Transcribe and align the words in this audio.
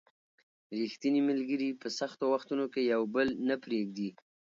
ریښتیني 0.79 1.21
ملګري 1.29 1.69
په 1.81 1.87
سختو 1.99 2.23
وختونو 2.33 2.65
کې 2.73 2.81
یو 2.93 3.01
بل 3.15 3.27
نه 3.47 3.55
پرېږدي 3.63 4.09